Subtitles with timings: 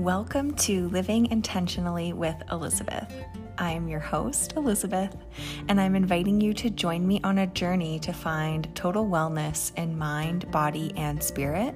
[0.00, 3.14] Welcome to Living Intentionally with Elizabeth.
[3.58, 5.14] I am your host, Elizabeth,
[5.68, 9.98] and I'm inviting you to join me on a journey to find total wellness in
[9.98, 11.74] mind, body, and spirit,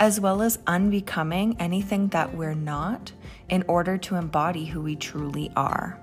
[0.00, 3.12] as well as unbecoming anything that we're not
[3.48, 6.02] in order to embody who we truly are.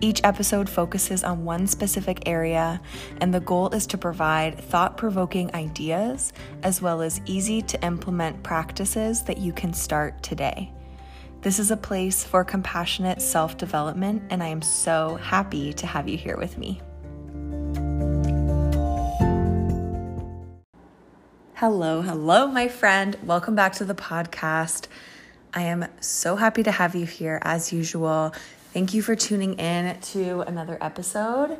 [0.00, 2.80] Each episode focuses on one specific area,
[3.20, 8.44] and the goal is to provide thought provoking ideas as well as easy to implement
[8.44, 10.72] practices that you can start today.
[11.40, 16.08] This is a place for compassionate self development, and I am so happy to have
[16.08, 16.80] you here with me.
[21.54, 23.16] Hello, hello, my friend.
[23.24, 24.86] Welcome back to the podcast.
[25.52, 28.32] I am so happy to have you here as usual.
[28.78, 31.58] Thank you for tuning in to another episode.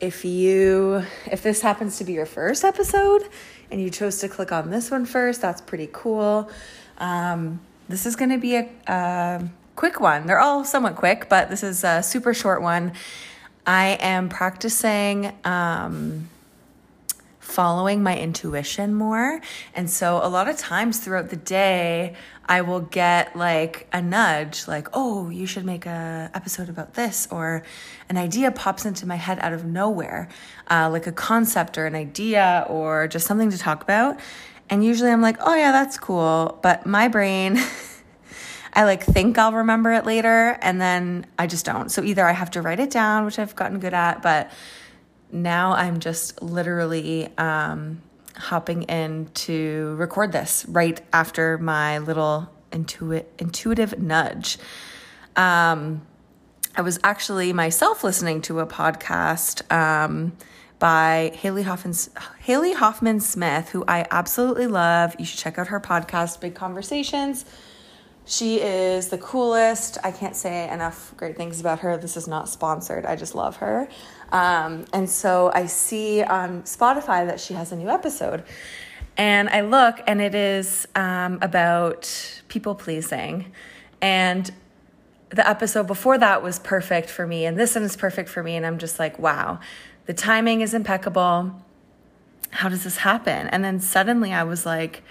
[0.00, 3.22] If you if this happens to be your first episode
[3.70, 6.50] and you chose to click on this one first, that's pretty cool.
[6.98, 10.26] Um, this is going to be a, a quick one.
[10.26, 12.92] They're all somewhat quick, but this is a super short one.
[13.66, 16.28] I am practicing um,
[17.48, 19.40] following my intuition more.
[19.74, 24.68] And so a lot of times throughout the day, I will get like a nudge,
[24.68, 27.62] like, oh, you should make a episode about this, or
[28.10, 30.28] an idea pops into my head out of nowhere,
[30.70, 34.20] uh, like a concept or an idea or just something to talk about.
[34.68, 36.58] And usually I'm like, oh yeah, that's cool.
[36.62, 37.58] But my brain,
[38.74, 41.90] I like think I'll remember it later and then I just don't.
[41.90, 44.50] So either I have to write it down, which I've gotten good at, but
[45.30, 48.02] now I'm just literally um,
[48.36, 54.58] hopping in to record this right after my little intuit, intuitive nudge.
[55.36, 56.02] Um,
[56.76, 60.36] I was actually myself listening to a podcast um,
[60.78, 61.94] by Haley Hoffman,
[62.40, 65.16] Haley Hoffman Smith, who I absolutely love.
[65.18, 67.44] You should check out her podcast, Big Conversations.
[68.28, 69.96] She is the coolest.
[70.04, 71.96] I can't say enough great things about her.
[71.96, 73.06] This is not sponsored.
[73.06, 73.88] I just love her.
[74.30, 78.44] Um, and so I see on Spotify that she has a new episode.
[79.16, 83.50] And I look, and it is um, about people pleasing.
[84.02, 84.50] And
[85.30, 88.56] the episode before that was perfect for me, and this one is perfect for me.
[88.56, 89.58] And I'm just like, wow,
[90.04, 91.54] the timing is impeccable.
[92.50, 93.46] How does this happen?
[93.48, 95.02] And then suddenly I was like,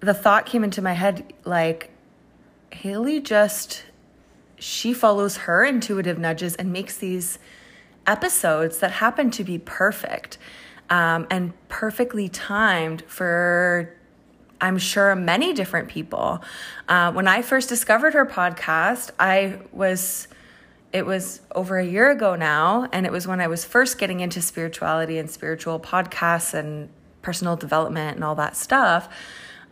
[0.00, 1.90] the thought came into my head like,
[2.70, 3.84] Haley just,
[4.58, 7.38] she follows her intuitive nudges and makes these
[8.06, 10.38] episodes that happen to be perfect
[10.90, 13.94] um, and perfectly timed for
[14.60, 16.42] I'm sure many different people.
[16.88, 20.26] Uh, when I first discovered her podcast, I was,
[20.92, 24.18] it was over a year ago now, and it was when I was first getting
[24.18, 26.88] into spirituality and spiritual podcasts and
[27.22, 29.08] personal development and all that stuff.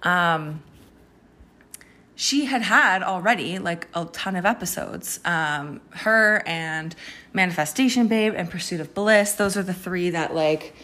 [0.02, 0.62] Um,
[2.18, 5.20] she had had already like a ton of episodes.
[5.24, 6.96] Um, her and
[7.34, 9.34] Manifestation Babe and Pursuit of Bliss.
[9.34, 10.74] Those are the three that like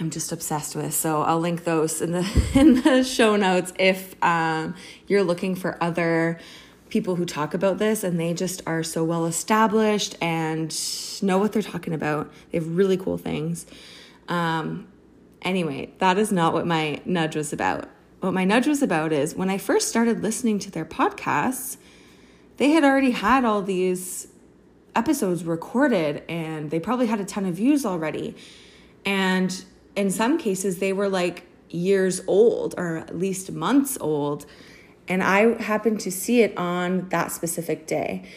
[0.00, 0.92] I'm just obsessed with.
[0.92, 4.74] So I'll link those in the in the show notes if um,
[5.06, 6.40] you're looking for other
[6.88, 10.76] people who talk about this and they just are so well established and
[11.22, 12.32] know what they're talking about.
[12.50, 13.64] They have really cool things.
[14.28, 14.88] Um,
[15.42, 17.88] anyway, that is not what my nudge was about
[18.20, 21.76] what my nudge was about is when I first started listening to their podcasts,
[22.56, 24.28] they had already had all these
[24.94, 28.34] episodes recorded and they probably had a ton of views already.
[29.04, 34.46] And in some cases, they were like years old or at least months old.
[35.06, 38.28] And I happened to see it on that specific day.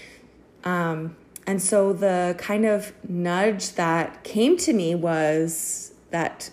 [0.63, 1.16] Um,
[1.47, 6.51] and so the kind of nudge that came to me was that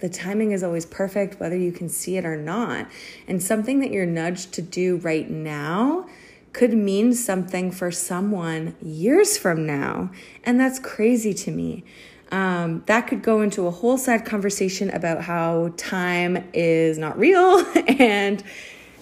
[0.00, 2.86] the timing is always perfect, whether you can see it or not.
[3.28, 6.08] And something that you're nudged to do right now
[6.52, 10.10] could mean something for someone years from now.
[10.44, 11.84] And that's crazy to me.
[12.32, 17.64] Um, that could go into a whole side conversation about how time is not real
[17.98, 18.42] and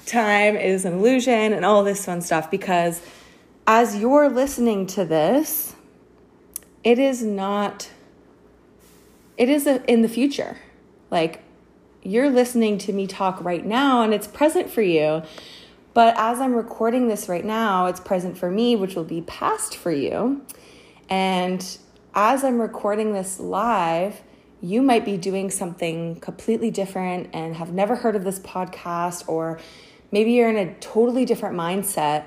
[0.06, 2.50] time is an illusion and all this fun stuff.
[2.50, 3.02] Because
[3.66, 5.74] as you're listening to this,
[6.82, 7.90] it is not,
[9.36, 10.56] it is a, in the future
[11.10, 11.42] like
[12.02, 15.22] you're listening to me talk right now and it's present for you.
[15.94, 19.76] But as I'm recording this right now, it's present for me, which will be past
[19.76, 20.42] for you.
[21.08, 21.64] And
[22.14, 24.22] as I'm recording this live,
[24.60, 29.58] you might be doing something completely different and have never heard of this podcast, or
[30.10, 32.24] maybe you're in a totally different mindset.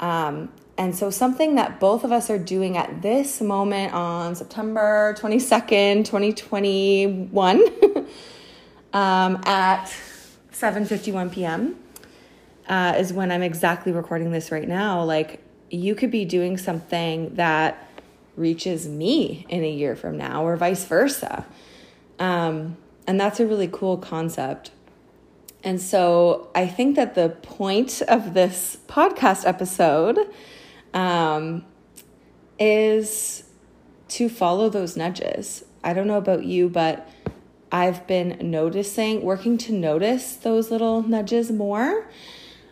[0.00, 5.14] Um, and so, something that both of us are doing at this moment on September
[5.18, 7.64] 22nd, 2021,
[8.92, 9.86] um, at
[10.52, 11.76] 7:51 p.m.
[12.68, 15.02] uh, is when I'm exactly recording this right now.
[15.02, 17.88] Like, you could be doing something that
[18.36, 21.44] reaches me in a year from now, or vice versa.
[22.18, 22.76] Um,
[23.06, 24.70] and that's a really cool concept.
[25.64, 30.18] And so I think that the point of this podcast episode
[30.94, 31.64] um,
[32.58, 33.44] is
[34.08, 35.64] to follow those nudges.
[35.82, 37.08] I don't know about you, but
[37.70, 42.06] I've been noticing, working to notice those little nudges more.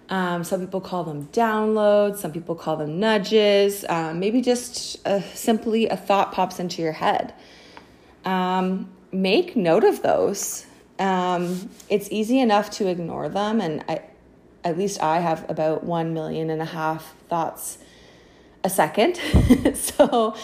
[0.09, 3.85] Um, some people call them downloads, some people call them nudges.
[3.89, 7.35] Um, maybe just a, simply a thought pops into your head.
[8.25, 10.67] Um, make note of those.
[10.99, 14.03] Um, it's easy enough to ignore them, and I,
[14.65, 17.79] at least I have about one million and a half thoughts
[18.65, 19.17] a second.
[19.75, 20.35] so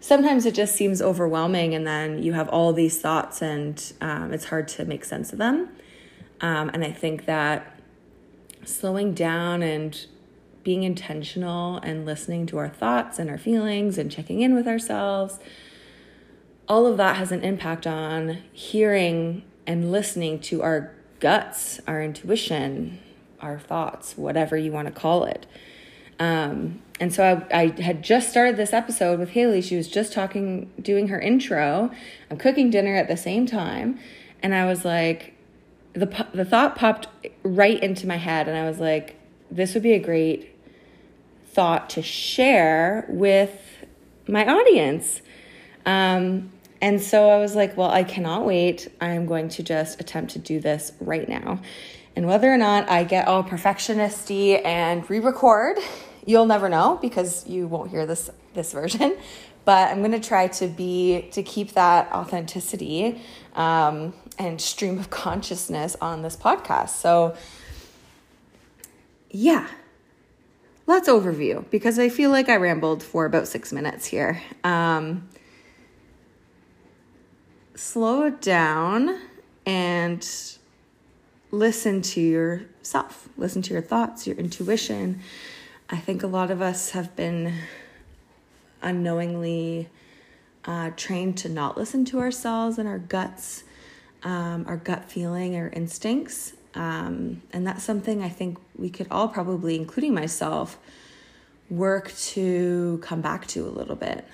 [0.00, 4.46] sometimes it just seems overwhelming, and then you have all these thoughts, and um, it's
[4.46, 5.68] hard to make sense of them.
[6.40, 7.80] Um, and I think that
[8.64, 10.06] slowing down and
[10.62, 15.38] being intentional and listening to our thoughts and our feelings and checking in with ourselves,
[16.68, 22.98] all of that has an impact on hearing and listening to our guts, our intuition,
[23.40, 25.46] our thoughts, whatever you want to call it.
[26.18, 29.60] Um, and so I, I, had just started this episode with Haley.
[29.60, 31.90] She was just talking, doing her intro.
[32.30, 34.00] I'm cooking dinner at the same time.
[34.42, 35.34] And I was like,
[35.92, 37.06] the, the thought popped
[37.42, 38.48] right into my head.
[38.48, 39.16] And I was like,
[39.50, 40.54] this would be a great
[41.52, 43.86] thought to share with
[44.26, 45.22] my audience.
[45.86, 46.50] Um,
[46.80, 48.88] and so I was like, well, I cannot wait.
[49.00, 51.60] I am going to just attempt to do this right now.
[52.14, 55.78] And whether or not I get all perfectionisty and re-record,
[56.28, 59.16] you'll never know because you won't hear this this version.
[59.64, 63.20] But I'm going to try to be to keep that authenticity
[63.54, 66.88] um, and stream of consciousness on this podcast.
[66.88, 67.36] So,
[69.30, 69.68] yeah,
[70.86, 74.40] let's overview because I feel like I rambled for about six minutes here.
[74.64, 75.28] Um,
[77.74, 79.20] slow down
[79.66, 80.26] and
[81.50, 85.20] listen to yourself, listen to your thoughts, your intuition.
[85.90, 87.54] I think a lot of us have been
[88.82, 89.88] unknowingly
[90.66, 93.64] uh, trained to not listen to ourselves and our guts,
[94.22, 96.52] um, our gut feeling, our instincts.
[96.74, 100.78] Um, and that's something I think we could all probably, including myself,
[101.70, 104.26] work to come back to a little bit.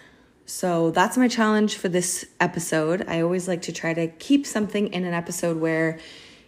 [0.46, 3.04] So that's my challenge for this episode.
[3.06, 6.00] I always like to try to keep something in an episode where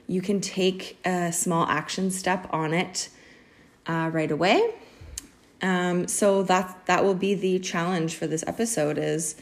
[0.09, 3.09] you can take a small action step on it
[3.87, 4.75] uh, right away.
[5.63, 9.37] Um, so that that will be the challenge for this episode is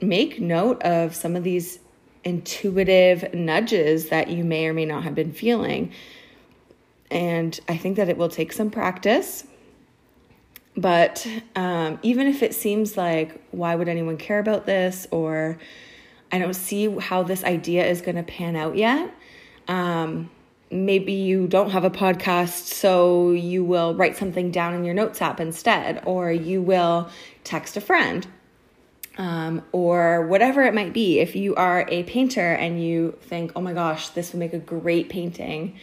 [0.00, 1.78] make note of some of these
[2.22, 5.92] intuitive nudges that you may or may not have been feeling.
[7.10, 9.44] And I think that it will take some practice
[10.76, 15.06] but um, even if it seems like, why would anyone care about this?
[15.10, 15.58] Or
[16.32, 19.14] I don't see how this idea is going to pan out yet.
[19.68, 20.30] Um,
[20.70, 25.22] maybe you don't have a podcast, so you will write something down in your notes
[25.22, 27.08] app instead, or you will
[27.44, 28.26] text a friend.
[29.16, 31.20] Um, or whatever it might be.
[31.20, 34.58] If you are a painter and you think, oh my gosh, this would make a
[34.58, 35.78] great painting,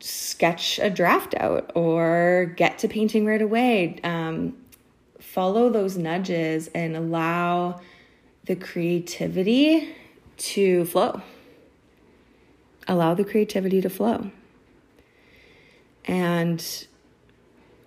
[0.00, 4.00] sketch a draft out or get to painting right away.
[4.02, 4.56] Um,
[5.20, 7.80] follow those nudges and allow
[8.46, 9.94] the creativity
[10.38, 11.20] to flow.
[12.88, 14.30] Allow the creativity to flow.
[16.04, 16.86] And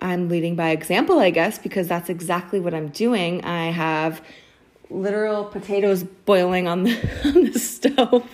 [0.00, 3.44] I'm leading by example, I guess, because that's exactly what I'm doing.
[3.44, 4.22] I have
[4.88, 8.28] literal potatoes boiling on the, on the stove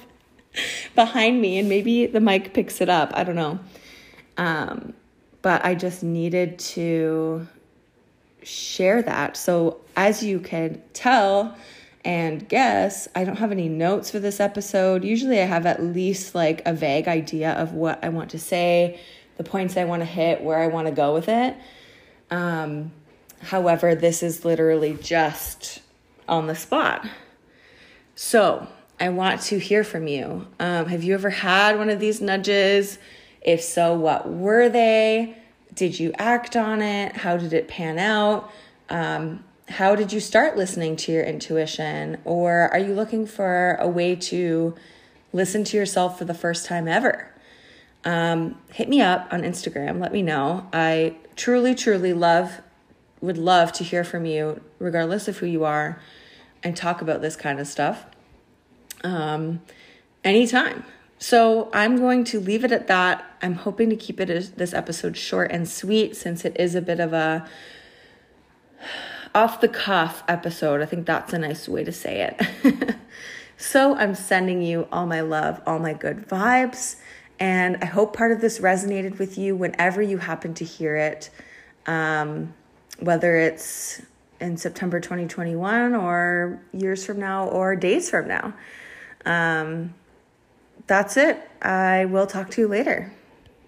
[0.94, 3.10] behind me, and maybe the mic picks it up.
[3.14, 3.58] I don't know.
[4.36, 4.94] Um,
[5.42, 7.46] but I just needed to
[8.42, 9.36] share that.
[9.36, 11.56] So, as you can tell
[12.04, 15.04] and guess, I don't have any notes for this episode.
[15.04, 19.00] Usually, I have at least like a vague idea of what I want to say,
[19.36, 21.56] the points I want to hit, where I want to go with it.
[22.30, 22.92] Um,
[23.40, 25.80] however, this is literally just
[26.28, 27.06] on the spot.
[28.14, 28.66] So,
[28.98, 30.46] I want to hear from you.
[30.60, 32.98] Um, have you ever had one of these nudges?
[33.40, 35.36] If so, what were they?
[35.74, 37.16] Did you act on it?
[37.16, 38.50] How did it pan out?
[38.88, 42.18] Um, how did you start listening to your intuition?
[42.24, 44.74] Or are you looking for a way to
[45.32, 47.30] listen to yourself for the first time ever?
[48.04, 50.00] Um, hit me up on Instagram.
[50.00, 50.66] Let me know.
[50.72, 52.60] I truly, truly love,
[53.20, 56.00] would love to hear from you, regardless of who you are,
[56.62, 58.04] and talk about this kind of stuff
[59.04, 59.60] um,
[60.24, 60.84] anytime.
[61.18, 63.24] So I'm going to leave it at that.
[63.40, 66.98] I'm hoping to keep it this episode short and sweet since it is a bit
[66.98, 67.48] of a
[69.34, 70.80] off the cuff episode.
[70.80, 72.96] I think that's a nice way to say it.
[73.56, 76.96] so I'm sending you all my love, all my good vibes.
[77.40, 81.30] And I hope part of this resonated with you whenever you happen to hear it,
[81.86, 82.54] um,
[83.00, 84.02] whether it's
[84.40, 88.54] in September 2021 or years from now or days from now.
[89.24, 89.94] Um,
[90.86, 91.40] that's it.
[91.60, 93.12] I will talk to you later.